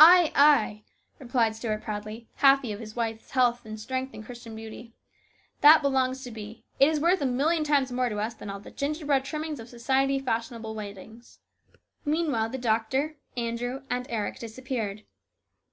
[0.00, 0.82] "Ay, ay,"
[1.20, 4.94] replied Stuart proudly, happy of his wife's health and strength and Christian beauty.
[5.60, 8.58] "'That belongs to be.' It is worth a million times more to us than all
[8.58, 11.38] the gingerbread trimmings of society fashionable weddings."
[12.04, 15.02] Meanwhile the doctor, Andrew, and Eric disap peared.